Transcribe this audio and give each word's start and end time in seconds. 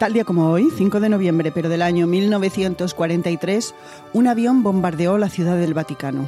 Tal 0.00 0.14
día 0.14 0.24
como 0.24 0.50
hoy, 0.50 0.70
5 0.74 0.98
de 0.98 1.10
noviembre, 1.10 1.52
pero 1.52 1.68
del 1.68 1.82
año 1.82 2.06
1943, 2.06 3.74
un 4.14 4.28
avión 4.28 4.62
bombardeó 4.62 5.18
la 5.18 5.28
ciudad 5.28 5.58
del 5.58 5.74
Vaticano. 5.74 6.26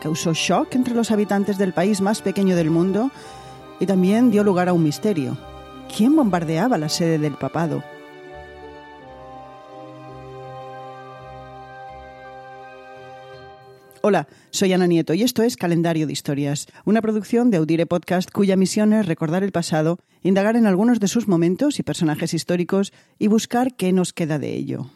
Causó 0.00 0.32
shock 0.34 0.74
entre 0.74 0.96
los 0.96 1.12
habitantes 1.12 1.58
del 1.58 1.72
país 1.72 2.00
más 2.00 2.20
pequeño 2.20 2.56
del 2.56 2.70
mundo 2.70 3.12
y 3.78 3.86
también 3.86 4.32
dio 4.32 4.42
lugar 4.42 4.68
a 4.68 4.72
un 4.72 4.82
misterio. 4.82 5.38
¿Quién 5.96 6.16
bombardeaba 6.16 6.76
la 6.76 6.88
sede 6.88 7.20
del 7.20 7.34
papado? 7.34 7.84
Hola, 14.04 14.26
soy 14.50 14.72
Ana 14.72 14.88
Nieto 14.88 15.14
y 15.14 15.22
esto 15.22 15.44
es 15.44 15.56
Calendario 15.56 16.08
de 16.08 16.12
Historias, 16.12 16.66
una 16.84 17.00
producción 17.00 17.52
de 17.52 17.58
Audire 17.58 17.86
Podcast 17.86 18.32
cuya 18.32 18.56
misión 18.56 18.92
es 18.92 19.06
recordar 19.06 19.44
el 19.44 19.52
pasado, 19.52 20.00
indagar 20.24 20.56
en 20.56 20.66
algunos 20.66 20.98
de 20.98 21.06
sus 21.06 21.28
momentos 21.28 21.78
y 21.78 21.84
personajes 21.84 22.34
históricos 22.34 22.92
y 23.20 23.28
buscar 23.28 23.76
qué 23.76 23.92
nos 23.92 24.12
queda 24.12 24.40
de 24.40 24.56
ello. 24.56 24.90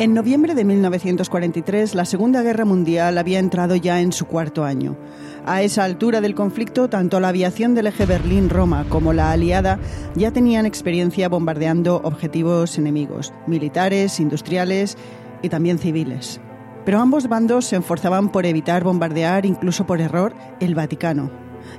En 0.00 0.14
noviembre 0.14 0.54
de 0.54 0.64
1943, 0.64 1.96
la 1.96 2.04
Segunda 2.04 2.42
Guerra 2.42 2.64
Mundial 2.64 3.18
había 3.18 3.40
entrado 3.40 3.74
ya 3.74 4.00
en 4.00 4.12
su 4.12 4.26
cuarto 4.26 4.64
año. 4.64 4.96
A 5.44 5.62
esa 5.62 5.82
altura 5.82 6.20
del 6.20 6.36
conflicto, 6.36 6.88
tanto 6.88 7.18
la 7.18 7.30
aviación 7.30 7.74
del 7.74 7.88
eje 7.88 8.06
Berlín-Roma 8.06 8.86
como 8.88 9.12
la 9.12 9.32
aliada 9.32 9.80
ya 10.14 10.30
tenían 10.30 10.66
experiencia 10.66 11.28
bombardeando 11.28 12.00
objetivos 12.04 12.78
enemigos, 12.78 13.32
militares, 13.48 14.20
industriales 14.20 14.96
y 15.42 15.48
también 15.48 15.80
civiles. 15.80 16.40
Pero 16.84 17.00
ambos 17.00 17.28
bandos 17.28 17.64
se 17.64 17.74
esforzaban 17.76 18.30
por 18.30 18.46
evitar 18.46 18.84
bombardear, 18.84 19.46
incluso 19.46 19.84
por 19.84 20.00
error, 20.00 20.32
el 20.60 20.76
Vaticano. 20.76 21.28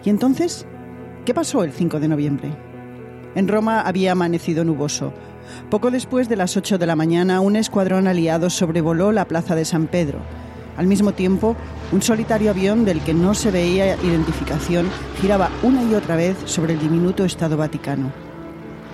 ¿Y 0.04 0.10
entonces? 0.10 0.66
¿Qué 1.24 1.34
pasó 1.34 1.64
el 1.64 1.72
5 1.72 2.02
de 2.02 2.08
noviembre? 2.10 2.50
En 3.36 3.48
Roma 3.48 3.80
había 3.80 4.12
amanecido 4.12 4.66
nuboso. 4.66 5.14
Poco 5.70 5.92
después 5.92 6.30
de 6.30 6.36
las 6.36 6.58
8 6.58 6.78
de 6.78 6.86
la 6.86 6.96
mañana, 6.96 7.42
un 7.42 7.56
escuadrón 7.56 8.08
aliado 8.08 8.50
sobrevoló 8.50 9.12
la 9.12 9.26
plaza 9.26 9.56
de 9.56 9.66
San 9.66 9.88
Pedro. 9.88 10.20
Al 10.78 10.88
mismo 10.88 11.12
tiempo, 11.12 11.56
un 11.92 12.02
solitario 12.02 12.52
avión 12.52 12.86
del 12.86 13.02
que 13.02 13.14
no 13.14 13.34
se 13.34 13.52
veía 13.52 13.98
identificación 14.02 14.90
giraba 15.22 15.50
una 15.62 15.84
y 15.84 15.94
otra 15.94 16.16
vez 16.16 16.38
sobre 16.46 16.74
el 16.74 16.80
diminuto 16.80 17.26
Estado 17.26 17.58
Vaticano. 17.58 18.12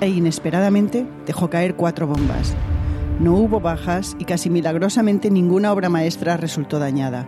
E 0.02 0.10
inesperadamente 0.10 1.06
dejó 1.26 1.50
caer 1.50 1.76
cuatro 1.76 2.08
bombas. 2.08 2.56
No 3.20 3.36
hubo 3.36 3.60
bajas 3.62 4.16
y 4.20 4.26
casi 4.26 4.50
milagrosamente 4.50 5.30
ninguna 5.30 5.72
obra 5.72 5.90
maestra 5.90 6.38
resultó 6.38 6.80
dañada. 6.80 7.26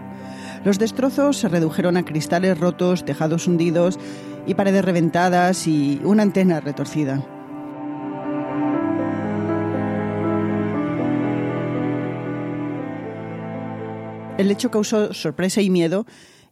Los 0.66 0.80
destrozos 0.80 1.38
se 1.38 1.50
redujeron 1.50 1.96
a 1.96 2.04
cristales 2.04 2.60
rotos, 2.60 3.06
tejados 3.06 3.48
hundidos 3.48 4.00
y 4.48 4.56
paredes 4.56 4.84
reventadas 4.84 5.68
y 5.68 6.02
una 6.04 6.24
antena 6.24 6.60
retorcida. 6.60 7.24
El 14.38 14.52
hecho 14.52 14.70
causó 14.70 15.14
sorpresa 15.14 15.62
y 15.62 15.70
miedo 15.70 16.06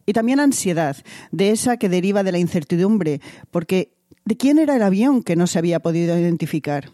y 0.06 0.12
también 0.12 0.40
ansiedad, 0.40 0.96
de 1.30 1.50
esa 1.50 1.76
que 1.76 1.88
deriva 1.88 2.22
de 2.22 2.32
la 2.32 2.38
incertidumbre, 2.38 3.20
porque 3.50 3.92
¿de 4.24 4.36
quién 4.36 4.58
era 4.58 4.76
el 4.76 4.82
avión 4.82 5.22
que 5.22 5.36
no 5.36 5.46
se 5.46 5.58
había 5.58 5.80
podido 5.80 6.18
identificar? 6.18 6.90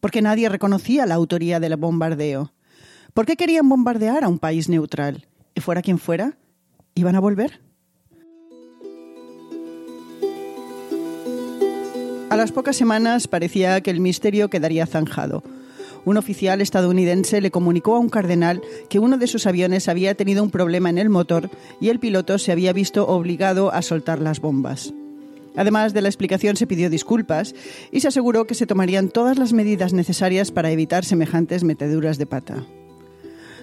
Porque 0.00 0.22
nadie 0.22 0.48
reconocía 0.48 1.06
la 1.06 1.14
autoría 1.14 1.58
del 1.58 1.76
bombardeo. 1.76 2.52
¿Por 3.12 3.26
qué 3.26 3.36
querían 3.36 3.68
bombardear 3.68 4.24
a 4.24 4.28
un 4.28 4.38
país 4.38 4.68
neutral? 4.68 5.26
Y 5.54 5.60
fuera 5.60 5.82
quien 5.82 5.98
fuera, 5.98 6.36
¿iban 6.94 7.16
a 7.16 7.20
volver? 7.20 7.60
A 12.30 12.36
las 12.36 12.52
pocas 12.52 12.76
semanas 12.76 13.26
parecía 13.28 13.80
que 13.80 13.90
el 13.90 14.00
misterio 14.00 14.50
quedaría 14.50 14.86
zanjado. 14.86 15.42
Un 16.06 16.16
oficial 16.18 16.60
estadounidense 16.60 17.40
le 17.40 17.50
comunicó 17.50 17.96
a 17.96 17.98
un 17.98 18.08
cardenal 18.08 18.62
que 18.88 19.00
uno 19.00 19.18
de 19.18 19.26
sus 19.26 19.44
aviones 19.44 19.88
había 19.88 20.14
tenido 20.14 20.44
un 20.44 20.52
problema 20.52 20.88
en 20.88 20.98
el 20.98 21.08
motor 21.08 21.50
y 21.80 21.88
el 21.88 21.98
piloto 21.98 22.38
se 22.38 22.52
había 22.52 22.72
visto 22.72 23.08
obligado 23.08 23.72
a 23.72 23.82
soltar 23.82 24.20
las 24.20 24.40
bombas. 24.40 24.94
Además 25.56 25.94
de 25.94 26.02
la 26.02 26.08
explicación 26.08 26.54
se 26.54 26.68
pidió 26.68 26.90
disculpas 26.90 27.56
y 27.90 28.00
se 28.00 28.08
aseguró 28.08 28.46
que 28.46 28.54
se 28.54 28.68
tomarían 28.68 29.08
todas 29.08 29.36
las 29.36 29.52
medidas 29.52 29.92
necesarias 29.92 30.52
para 30.52 30.70
evitar 30.70 31.04
semejantes 31.04 31.64
meteduras 31.64 32.18
de 32.18 32.26
pata. 32.26 32.64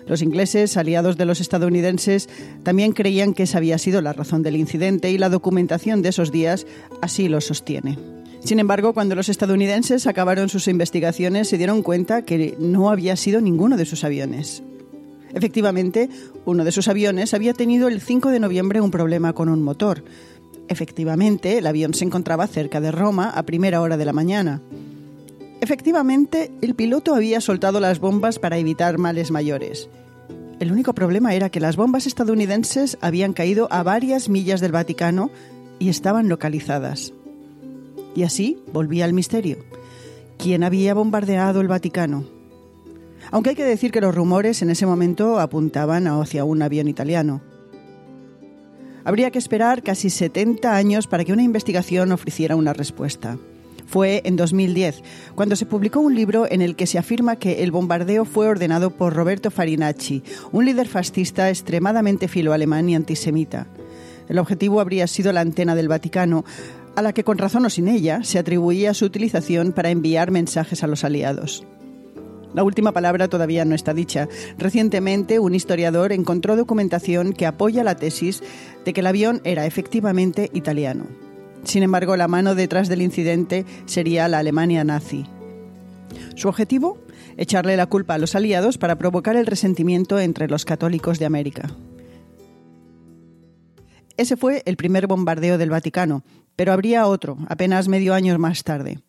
Los 0.06 0.22
ingleses, 0.22 0.76
aliados 0.76 1.16
de 1.16 1.24
los 1.24 1.40
estadounidenses, 1.40 2.28
también 2.64 2.92
creían 2.92 3.34
que 3.34 3.44
esa 3.44 3.60
había 3.60 3.78
sido 3.78 4.02
la 4.02 4.12
razón 4.12 4.44
del 4.44 4.58
incidente 4.58 5.12
y 5.12 5.18
la 5.18 5.30
documentación 5.30 6.02
de 6.02 6.10
esos 6.10 6.34
días 6.34 6.68
así 7.02 7.30
lo 7.30 7.40
sostiene. 7.40 7.98
Sin 8.44 8.60
embargo, 8.60 8.94
cuando 8.94 9.16
los 9.16 9.30
estadounidenses 9.30 10.06
acabaron 10.06 10.50
sus 10.50 10.68
investigaciones, 10.68 11.48
se 11.48 11.58
dieron 11.58 11.82
cuenta 11.82 12.24
que 12.24 12.56
no 12.60 12.90
había 12.90 13.16
sido 13.16 13.40
ninguno 13.40 13.78
de 13.78 13.86
sus 13.86 14.04
aviones. 14.04 14.62
Efectivamente, 15.34 16.10
uno 16.46 16.66
de 16.66 16.74
sus 16.74 16.90
aviones 16.90 17.34
había 17.34 17.54
tenido 17.54 17.88
el 17.88 18.02
5 18.02 18.30
de 18.30 18.42
noviembre 18.42 18.82
un 18.82 18.92
problema 18.92 19.32
con 19.32 19.48
un 19.48 19.64
motor. 19.64 20.04
Efectivamente, 20.68 21.58
el 21.58 21.68
avión 21.68 21.94
se 21.94 22.04
encontraba 22.04 22.46
cerca 22.48 22.82
de 22.82 22.92
Roma 22.92 23.30
a 23.30 23.44
primera 23.44 23.82
hora 23.82 23.96
de 23.96 24.06
la 24.06 24.14
mañana. 24.14 24.62
Efectivamente, 25.62 26.52
el 26.62 26.76
piloto 26.76 27.16
había 27.16 27.40
soltado 27.40 27.80
las 27.80 28.00
bombas 28.00 28.40
para 28.40 28.58
evitar 28.58 28.98
males 28.98 29.32
mayores. 29.32 29.90
El 30.60 30.72
único 30.72 30.94
problema 30.94 31.34
era 31.34 31.50
que 31.50 31.62
las 31.62 31.78
bombas 31.78 32.08
estadounidenses 32.08 32.98
habían 33.00 33.32
caído 33.32 33.70
a 33.72 33.84
varias 33.84 34.28
millas 34.28 34.60
del 34.60 34.74
Vaticano 34.74 35.32
y 35.80 35.88
estaban 35.88 36.28
localizadas. 36.28 37.14
Y 38.16 38.24
así 38.24 38.60
volvía 38.72 39.06
al 39.06 39.14
misterio. 39.14 39.58
¿Quién 40.38 40.64
había 40.64 40.94
bombardeado 40.94 41.62
el 41.62 41.68
Vaticano? 41.68 42.26
Aunque 43.32 43.52
hay 43.52 43.56
que 43.56 43.64
decir 43.64 43.92
que 43.92 44.02
los 44.02 44.14
rumores 44.14 44.62
en 44.62 44.70
ese 44.70 44.86
momento 44.86 45.40
apuntaban 45.40 46.08
hacia 46.08 46.44
un 46.44 46.62
avión 46.62 46.88
italiano. 46.88 47.42
Habría 49.06 49.32
que 49.32 49.40
esperar 49.40 49.84
casi 49.84 50.10
70 50.10 50.76
años 50.76 51.08
para 51.08 51.26
que 51.26 51.34
una 51.34 51.44
investigación 51.44 52.12
ofreciera 52.12 52.56
una 52.56 52.74
respuesta. 52.74 53.38
Fue 53.86 54.22
en 54.26 54.38
2010, 54.38 55.04
cuando 55.36 55.56
se 55.56 55.66
publicó 55.66 56.00
un 56.00 56.16
libro 56.16 56.48
en 56.50 56.62
el 56.62 56.76
que 56.76 56.88
se 56.88 56.98
afirma 56.98 57.36
que 57.36 57.64
el 57.64 57.72
bombardeo 57.72 58.26
fue 58.26 58.48
ordenado 58.48 58.92
por 58.92 59.14
Roberto 59.14 59.52
Farinacci, 59.52 60.24
un 60.52 60.66
líder 60.66 60.88
fascista 60.88 61.50
extremadamente 61.50 62.28
filoalemán 62.28 62.90
y 62.90 62.96
antisemita. 62.96 63.68
El 64.30 64.40
objetivo 64.40 64.80
habría 64.80 65.06
sido 65.06 65.34
la 65.34 65.42
antena 65.42 65.76
del 65.76 65.90
Vaticano, 65.90 66.46
a 66.96 67.02
la 67.02 67.14
que 67.14 67.24
con 67.24 67.38
razón 67.38 67.66
o 67.66 67.70
sin 67.70 67.88
ella 67.88 68.24
se 68.24 68.40
atribuía 68.40 68.94
su 68.94 69.06
utilización 69.06 69.72
para 69.72 69.90
enviar 69.90 70.32
mensajes 70.32 70.84
a 70.84 70.88
los 70.88 71.04
aliados. 71.04 71.66
La 72.54 72.64
última 72.64 72.92
palabra 72.92 73.28
todavía 73.28 73.66
no 73.66 73.74
está 73.74 73.94
dicha. 73.94 74.28
Recientemente, 74.58 75.40
un 75.40 75.56
historiador 75.56 76.12
encontró 76.12 76.56
documentación 76.56 77.34
que 77.34 77.48
apoya 77.48 77.84
la 77.84 77.96
tesis 77.96 78.44
de 78.86 78.94
que 78.94 79.00
el 79.02 79.08
avión 79.08 79.42
era 79.44 79.66
efectivamente 79.66 80.52
italiano. 80.54 81.08
Sin 81.64 81.82
embargo, 81.82 82.16
la 82.16 82.28
mano 82.28 82.56
detrás 82.56 82.90
del 82.90 83.02
incidente 83.02 83.66
sería 83.86 84.28
la 84.28 84.40
Alemania 84.40 84.84
nazi. 84.84 85.26
Su 86.36 86.48
objetivo, 86.48 87.00
echarle 87.38 87.76
la 87.76 87.88
culpa 87.88 88.16
a 88.16 88.18
los 88.20 88.36
aliados 88.36 88.78
para 88.78 88.98
provocar 88.98 89.36
el 89.36 89.48
resentimiento 89.48 90.20
entre 90.20 90.48
los 90.48 90.66
católicos 90.66 91.18
de 91.18 91.26
América. 91.26 91.76
Ese 94.16 94.38
fue 94.38 94.62
el 94.66 94.78
primer 94.78 95.08
bombardeo 95.08 95.58
del 95.58 95.72
Vaticano, 95.72 96.24
pero 96.56 96.74
habría 96.74 97.08
otro, 97.08 97.38
apenas 97.48 97.88
medio 97.88 98.14
año 98.14 98.38
más 98.38 98.64
tarde. 98.64 99.00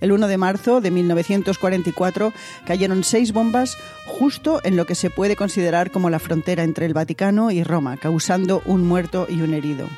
El 0.00 0.12
1 0.12 0.28
de 0.28 0.38
marzo 0.38 0.80
de 0.80 0.90
1944 0.92 2.32
cayeron 2.64 3.02
seis 3.02 3.32
bombas 3.32 3.76
justo 4.06 4.60
en 4.62 4.76
lo 4.76 4.86
que 4.86 4.94
se 4.94 5.10
puede 5.10 5.34
considerar 5.34 5.90
como 5.90 6.08
la 6.08 6.20
frontera 6.20 6.62
entre 6.62 6.86
el 6.86 6.94
Vaticano 6.94 7.50
y 7.50 7.64
Roma, 7.64 7.96
causando 7.96 8.62
un 8.64 8.86
muerto 8.86 9.26
y 9.28 9.42
un 9.42 9.54
herido. 9.54 9.88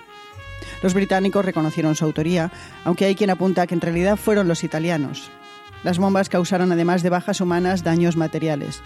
Los 0.83 0.95
británicos 0.95 1.45
reconocieron 1.45 1.95
su 1.95 2.07
autoría, 2.07 2.51
aunque 2.85 3.05
hay 3.05 3.15
quien 3.15 3.29
apunta 3.29 3.67
que 3.67 3.75
en 3.75 3.83
realidad 3.83 4.17
fueron 4.17 4.49
los 4.49 4.65
italianos. 4.65 5.31
Las 5.85 5.99
bombas 5.99 6.31
causaron, 6.31 6.73
además 6.73 7.03
de 7.03 7.11
bajas 7.11 7.41
humanas, 7.43 7.85
daños 7.85 8.17
materiales. 8.17 8.83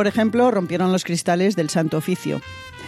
Por 0.00 0.06
ejemplo, 0.06 0.50
rompieron 0.50 0.92
los 0.92 1.04
cristales 1.04 1.56
del 1.56 1.68
Santo 1.68 1.98
Oficio. 1.98 2.40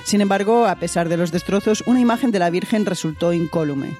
Sin 0.02 0.22
embargo, 0.22 0.66
a 0.66 0.76
pesar 0.76 1.10
de 1.10 1.18
los 1.18 1.30
destrozos, 1.30 1.84
una 1.84 2.00
imagen 2.00 2.30
de 2.30 2.38
la 2.38 2.48
Virgen 2.48 2.86
resultó 2.86 3.34
incólume. 3.34 3.98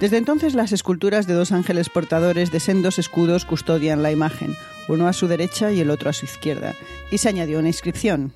Desde 0.00 0.16
entonces 0.16 0.54
las 0.54 0.72
esculturas 0.72 1.26
de 1.26 1.34
dos 1.34 1.52
ángeles 1.52 1.90
portadores 1.90 2.50
de 2.50 2.60
sendos 2.60 2.98
escudos 2.98 3.44
custodian 3.44 4.02
la 4.02 4.10
imagen, 4.10 4.56
uno 4.88 5.06
a 5.06 5.12
su 5.12 5.28
derecha 5.28 5.70
y 5.70 5.80
el 5.80 5.90
otro 5.90 6.08
a 6.08 6.14
su 6.14 6.24
izquierda, 6.24 6.74
y 7.10 7.18
se 7.18 7.28
añadió 7.28 7.58
una 7.58 7.68
inscripción. 7.68 8.32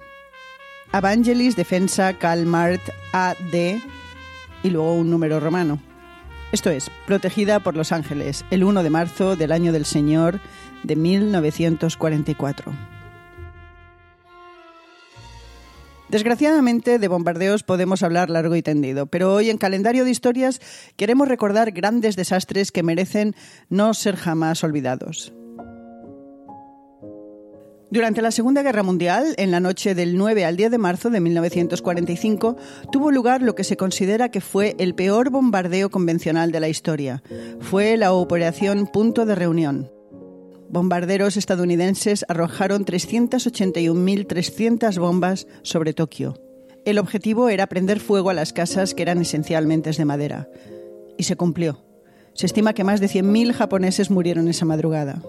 Evangelis 0.93 1.56
Defensa 1.56 2.12
Calmart 2.19 2.90
AD 3.12 3.78
y 4.62 4.69
luego 4.69 4.96
un 4.96 5.08
número 5.08 5.40
romano. 5.40 5.78
Esto 6.52 6.69
es, 6.69 6.90
protegida 7.06 7.61
por 7.61 7.75
los 7.75 7.90
ángeles, 7.90 8.44
el 8.50 8.64
1 8.64 8.82
de 8.82 8.90
marzo 8.90 9.34
del 9.34 9.50
año 9.50 9.72
del 9.72 9.87
Señor 9.87 10.40
de 10.82 10.96
1944. 10.96 13.00
Desgraciadamente, 16.11 16.99
de 16.99 17.09
bombardeos 17.09 17.62
podemos 17.62 18.03
hablar 18.03 18.31
largo 18.31 18.57
y 18.57 18.62
tendido, 18.62 19.07
pero 19.07 19.33
hoy 19.33 19.49
en 19.49 19.59
Calendario 19.59 20.05
de 20.05 20.11
Historias 20.11 20.61
queremos 20.97 21.29
recordar 21.29 21.71
grandes 21.71 22.17
desastres 22.17 22.73
que 22.73 22.83
merecen 22.83 23.37
no 23.69 23.95
ser 23.95 24.17
jamás 24.17 24.65
olvidados. 24.65 25.33
Durante 27.93 28.23
la 28.23 28.33
Segunda 28.33 28.62
Guerra 28.62 28.83
Mundial, 28.83 29.35
en 29.37 29.53
la 29.53 29.61
noche 29.61 29.95
del 29.95 30.17
9 30.17 30.45
al 30.45 30.57
10 30.57 30.73
de 30.73 30.79
marzo 30.79 31.11
de 31.11 31.21
1945, 31.21 32.56
tuvo 32.91 33.13
lugar 33.13 33.43
lo 33.43 33.55
que 33.55 33.65
se 33.65 33.77
considera 33.77 34.31
que 34.31 34.41
fue 34.41 34.75
el 34.79 34.95
peor 34.95 35.31
bombardeo 35.31 35.91
convencional 35.91 36.51
de 36.51 36.61
la 36.61 36.69
historia. 36.69 37.23
Fue 37.61 37.97
la 37.97 38.13
Operación 38.13 38.89
Punto 38.89 39.27
de 39.27 39.35
Reunión. 39.37 40.00
Bombarderos 40.70 41.37
estadounidenses 41.37 42.25
arrojaron 42.28 42.84
381.300 42.84 45.00
bombas 45.00 45.49
sobre 45.62 45.94
Tokio. 45.94 46.40
El 46.84 47.00
objetivo 47.00 47.49
era 47.49 47.67
prender 47.67 47.99
fuego 47.99 48.31
a 48.31 48.34
las 48.34 48.52
casas 48.52 48.94
que 48.94 49.02
eran 49.02 49.20
esencialmente 49.20 49.90
de 49.90 50.05
madera. 50.05 50.49
Y 51.19 51.25
se 51.25 51.34
cumplió. 51.34 51.82
Se 52.34 52.46
estima 52.46 52.72
que 52.72 52.84
más 52.84 53.00
de 53.00 53.08
100.000 53.08 53.52
japoneses 53.52 54.12
murieron 54.12 54.46
esa 54.46 54.64
madrugada. 54.64 55.20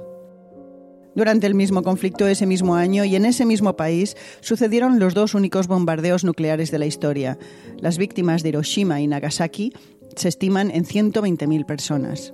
Durante 1.16 1.48
el 1.48 1.56
mismo 1.56 1.82
conflicto 1.82 2.28
ese 2.28 2.46
mismo 2.46 2.76
año 2.76 3.04
y 3.04 3.16
en 3.16 3.26
ese 3.26 3.48
mismo 3.48 3.76
país 3.76 4.16
sucedieron 4.42 5.00
los 5.00 5.16
dos 5.16 5.34
únicos 5.34 5.66
bombardeos 5.66 6.24
nucleares 6.24 6.70
de 6.70 6.78
la 6.78 6.86
historia. 6.86 7.40
Las 7.80 7.98
víctimas 7.98 8.44
de 8.44 8.50
Hiroshima 8.50 9.02
y 9.02 9.08
Nagasaki 9.08 9.74
se 10.16 10.28
estiman 10.28 10.70
en 10.70 10.86
120.000 10.86 11.66
personas. 11.66 12.32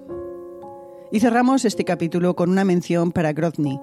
Y 1.11 1.19
cerramos 1.21 1.63
este 1.63 1.85
capítulo 1.85 2.35
con 2.35 2.49
una 2.49 2.65
mención 2.65 3.11
para 3.11 3.31
Grozny. 3.31 3.79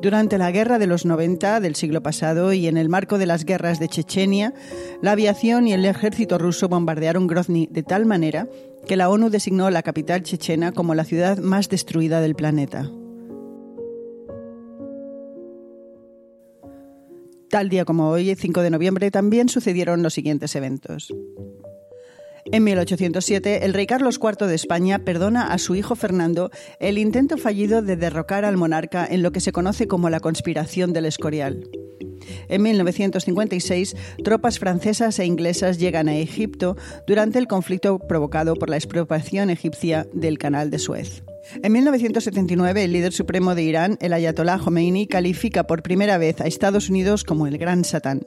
Durante 0.00 0.38
la 0.38 0.50
guerra 0.50 0.78
de 0.78 0.86
los 0.86 1.04
90 1.04 1.60
del 1.60 1.74
siglo 1.74 2.02
pasado 2.02 2.52
y 2.52 2.68
en 2.68 2.76
el 2.76 2.88
marco 2.88 3.18
de 3.18 3.26
las 3.26 3.44
guerras 3.44 3.80
de 3.80 3.88
Chechenia, 3.88 4.54
la 5.02 5.12
aviación 5.12 5.66
y 5.66 5.72
el 5.72 5.84
ejército 5.84 6.38
ruso 6.38 6.68
bombardearon 6.68 7.26
Grozny 7.26 7.68
de 7.70 7.82
tal 7.82 8.06
manera 8.06 8.48
que 8.86 8.96
la 8.96 9.10
ONU 9.10 9.30
designó 9.30 9.68
la 9.68 9.82
capital 9.82 10.22
chechena 10.22 10.72
como 10.72 10.94
la 10.94 11.04
ciudad 11.04 11.38
más 11.38 11.68
destruida 11.68 12.20
del 12.20 12.34
planeta. 12.34 12.90
Tal 17.50 17.68
día 17.68 17.84
como 17.84 18.08
hoy, 18.10 18.32
5 18.34 18.62
de 18.62 18.70
noviembre, 18.70 19.10
también 19.10 19.48
sucedieron 19.48 20.04
los 20.04 20.14
siguientes 20.14 20.54
eventos. 20.54 21.12
En 22.52 22.64
1807, 22.64 23.64
el 23.64 23.74
rey 23.74 23.86
Carlos 23.86 24.18
IV 24.20 24.48
de 24.48 24.56
España 24.56 24.98
perdona 24.98 25.52
a 25.52 25.58
su 25.58 25.76
hijo 25.76 25.94
Fernando 25.94 26.50
el 26.80 26.98
intento 26.98 27.38
fallido 27.38 27.80
de 27.80 27.96
derrocar 27.96 28.44
al 28.44 28.56
monarca 28.56 29.06
en 29.08 29.22
lo 29.22 29.30
que 29.30 29.40
se 29.40 29.52
conoce 29.52 29.86
como 29.86 30.10
la 30.10 30.18
conspiración 30.18 30.92
del 30.92 31.06
Escorial. 31.06 31.68
En 32.48 32.62
1956, 32.62 33.94
tropas 34.24 34.58
francesas 34.58 35.20
e 35.20 35.26
inglesas 35.26 35.78
llegan 35.78 36.08
a 36.08 36.16
Egipto 36.16 36.76
durante 37.06 37.38
el 37.38 37.46
conflicto 37.46 38.00
provocado 38.00 38.56
por 38.56 38.68
la 38.68 38.76
expropiación 38.76 39.50
egipcia 39.50 40.08
del 40.12 40.38
Canal 40.38 40.70
de 40.70 40.80
Suez. 40.80 41.22
En 41.62 41.72
1979, 41.72 42.84
el 42.84 42.92
líder 42.92 43.12
supremo 43.12 43.54
de 43.54 43.62
Irán, 43.62 43.96
el 44.00 44.12
Ayatollah 44.12 44.58
Khomeini, 44.58 45.06
califica 45.06 45.68
por 45.68 45.82
primera 45.82 46.18
vez 46.18 46.40
a 46.40 46.46
Estados 46.46 46.90
Unidos 46.90 47.22
como 47.22 47.46
el 47.46 47.58
Gran 47.58 47.84
Satán. 47.84 48.22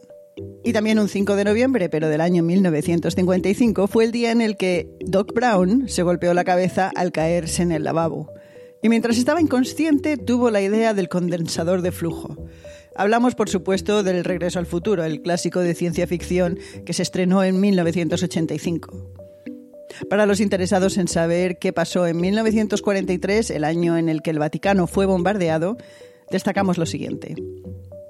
Y 0.64 0.72
también 0.72 0.98
un 1.00 1.10
5 1.10 1.36
de 1.36 1.44
noviembre, 1.44 1.90
pero 1.90 2.08
del 2.08 2.22
año 2.22 2.42
1955, 2.42 3.88
fue 3.88 4.06
el 4.06 4.12
día 4.12 4.32
en 4.32 4.42
el 4.42 4.56
que 4.56 4.90
Doc 5.02 5.34
Brown 5.34 5.90
se 5.90 6.04
golpeó 6.04 6.34
la 6.34 6.46
cabeza 6.46 6.90
al 6.96 7.12
caerse 7.12 7.64
en 7.64 7.74
el 7.74 7.84
lavabo. 7.84 8.32
Y 8.82 8.90
mientras 8.90 9.18
estaba 9.18 9.42
inconsciente, 9.42 10.18
tuvo 10.18 10.52
la 10.52 10.62
idea 10.62 10.94
del 10.94 11.10
condensador 11.10 11.82
de 11.82 11.92
flujo. 11.92 12.38
Hablamos, 12.96 13.36
por 13.36 13.50
supuesto, 13.50 14.04
del 14.04 14.24
Regreso 14.24 14.60
al 14.60 14.66
Futuro, 14.66 15.04
el 15.04 15.22
clásico 15.22 15.60
de 15.60 15.74
ciencia 15.74 16.08
ficción 16.08 16.60
que 16.86 16.94
se 16.94 17.04
estrenó 17.04 17.44
en 17.44 17.60
1985. 17.60 19.14
Para 20.10 20.26
los 20.26 20.40
interesados 20.40 20.98
en 20.98 21.08
saber 21.08 21.60
qué 21.60 21.74
pasó 21.74 22.08
en 22.08 22.20
1943, 22.20 23.52
el 23.52 23.64
año 23.64 23.98
en 23.98 24.10
el 24.10 24.22
que 24.22 24.32
el 24.32 24.40
Vaticano 24.40 24.88
fue 24.88 25.06
bombardeado, 25.06 25.78
destacamos 26.32 26.78
lo 26.78 26.86
siguiente. 26.86 27.36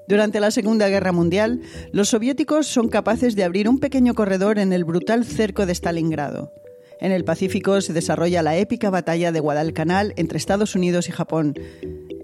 Durante 0.06 0.40
la 0.40 0.50
Segunda 0.50 0.88
Guerra 0.88 1.12
Mundial, 1.12 1.60
los 1.92 2.10
soviéticos 2.10 2.66
son 2.66 2.88
capaces 2.88 3.36
de 3.36 3.44
abrir 3.44 3.68
un 3.68 3.80
pequeño 3.80 4.14
corredor 4.14 4.58
en 4.58 4.72
el 4.72 4.84
brutal 4.84 5.24
cerco 5.24 5.64
de 5.64 5.74
Stalingrado. 5.74 6.52
En 7.00 7.10
el 7.10 7.24
Pacífico 7.24 7.80
se 7.80 7.92
desarrolla 7.92 8.42
la 8.42 8.56
épica 8.56 8.90
batalla 8.90 9.32
de 9.32 9.40
Guadalcanal 9.40 10.12
entre 10.16 10.38
Estados 10.38 10.74
Unidos 10.74 11.08
y 11.08 11.12
Japón. 11.12 11.54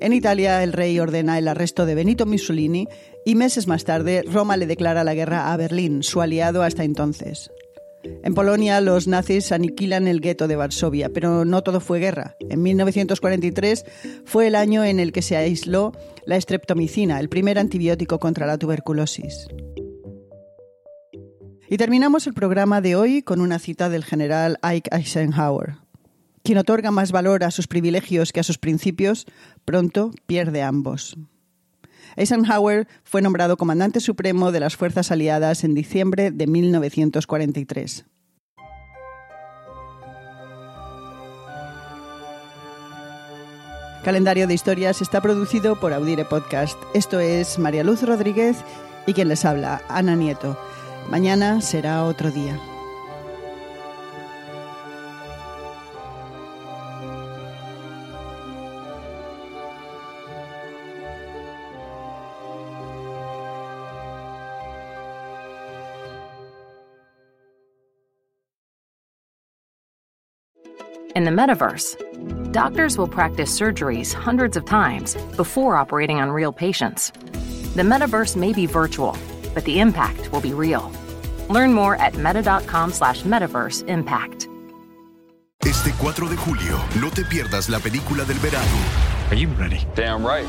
En 0.01 0.13
Italia, 0.13 0.63
el 0.63 0.73
rey 0.73 0.99
ordena 0.99 1.39
el 1.39 1.49
arresto 1.49 1.87
de 1.87 1.95
Benito 1.95 2.27
Mussolini 2.27 2.87
y 3.25 3.35
meses 3.35 3.67
más 3.67 3.85
tarde, 3.85 4.25
Roma 4.27 4.57
le 4.57 4.67
declara 4.67 5.05
la 5.05 5.15
guerra 5.15 5.53
a 5.53 5.57
Berlín, 5.57 6.03
su 6.03 6.21
aliado 6.21 6.63
hasta 6.63 6.85
entonces. 6.85 7.51
En 8.03 8.35
Polonia 8.35 8.81
los 8.81 9.07
nazis 9.07 9.53
aniquilan 9.53 10.09
el 10.09 10.21
gueto 10.21 10.49
de 10.49 10.57
Varsovia, 10.57 11.11
pero 11.11 11.45
no 11.45 11.63
todo 11.63 11.81
fue 11.81 11.99
guerra. 11.99 12.37
En 12.49 12.63
1943 12.63 13.85
fue 14.25 14.47
el 14.47 14.55
año 14.55 14.85
en 14.85 15.01
el 15.01 15.13
que 15.13 15.23
se 15.23 15.37
aisló 15.37 15.93
la 16.27 16.37
estreptomicina, 16.37 17.21
el 17.21 17.29
primer 17.29 17.59
antibiótico 17.59 18.19
contra 18.19 18.47
la 18.47 18.59
tuberculosis. 18.59 19.49
Y 21.69 21.77
terminamos 21.77 22.27
el 22.27 22.35
programa 22.35 22.81
de 22.81 22.97
hoy 22.97 23.23
con 23.23 23.41
una 23.41 23.59
cita 23.59 23.89
del 23.89 24.05
general 24.05 24.59
Ike 24.63 24.91
Eisenhower. 24.93 25.77
Quien 26.43 26.59
otorga 26.59 26.91
más 26.91 27.13
valor 27.13 27.45
a 27.45 27.51
sus 27.51 27.69
privilegios 27.69 28.33
que 28.33 28.41
a 28.41 28.45
sus 28.45 28.59
principios, 28.59 29.27
pronto 29.65 30.11
pierde 30.27 30.63
ambos. 30.63 31.17
Eisenhower 32.17 32.89
fue 33.05 33.23
nombrado 33.23 33.57
comandante 33.57 34.01
supremo 34.01 34.53
de 34.53 34.61
las 34.61 34.77
fuerzas 34.77 35.11
aliadas 35.11 35.65
en 35.65 35.75
diciembre 35.75 36.31
de 36.31 36.47
1943. 36.47 38.05
Calendario 44.05 44.47
de 44.47 44.55
Historias 44.55 45.03
está 45.03 45.21
producido 45.21 45.79
por 45.79 45.93
Audire 45.93 46.25
Podcast. 46.25 46.79
Esto 46.95 47.21
es 47.21 47.59
María 47.59 47.85
Luz 47.85 48.03
Rodríguez 48.03 48.57
y 49.07 49.13
quien 49.13 49.29
les 49.29 49.45
habla, 49.45 49.83
Ana 49.89 50.17
Nieto. 50.17 50.59
Mañana 51.11 51.61
será 51.61 52.05
otro 52.05 52.31
día. 52.31 52.59
In 71.17 71.25
the 71.25 71.31
metaverse, 71.31 72.53
doctors 72.53 72.97
will 72.97 73.09
practice 73.09 73.51
surgeries 73.59 74.13
hundreds 74.13 74.57
of 74.57 74.65
times 74.65 75.17
before 75.37 75.77
operating 75.77 76.21
on 76.21 76.31
real 76.31 76.53
patients. 76.53 77.11
The 77.75 77.83
metaverse 77.83 78.37
may 78.37 78.53
be 78.53 78.67
virtual, 78.67 79.17
but 79.55 79.65
the 79.65 79.81
impact 79.81 80.31
will 80.33 80.41
be 80.41 80.53
real. 80.55 80.91
Learn 81.49 81.73
more 81.73 81.97
at 81.97 82.17
meta.com 82.17 82.93
slash 82.93 83.23
metaverse 83.25 83.87
impact. 83.89 84.47
Este 85.63 85.93
4 85.99 86.29
de 86.29 86.37
julio, 86.37 86.79
no 87.01 87.11
te 87.11 87.23
pierdas 87.25 87.69
la 87.69 87.81
película 87.81 88.25
del 88.25 88.39
verano. 88.39 88.67
Are 89.31 89.37
you 89.37 89.49
ready? 89.59 89.87
Damn 89.95 90.25
right. 90.25 90.47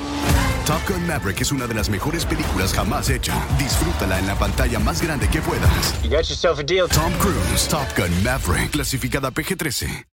Top 0.65 0.82
Gun 0.88 1.06
Maverick 1.06 1.41
es 1.41 1.51
una 1.51 1.68
de 1.68 1.74
las 1.74 1.89
mejores 1.89 2.25
películas 2.25 2.74
jamás 2.74 3.10
hecha. 3.10 3.34
Disfrútala 3.60 4.20
en 4.20 4.27
la 4.27 4.36
pantalla 4.36 4.80
más 4.80 5.01
grande 5.01 5.27
que 5.27 5.41
puedas. 5.41 6.01
You 6.03 6.10
got 6.10 6.30
yourself 6.30 6.60
a 6.60 6.63
deal. 6.63 6.88
Tom 6.88 7.12
Cruise, 7.20 7.68
Top 7.68 7.88
Gun 7.98 8.12
Maverick, 8.24 8.72
clasificada 8.72 9.32
PG-13. 9.32 10.06